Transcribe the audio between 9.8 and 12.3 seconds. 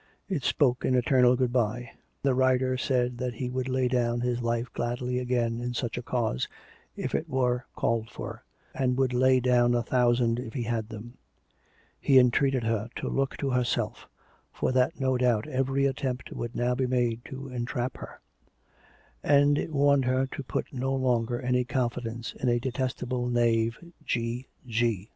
thousand if he had them; he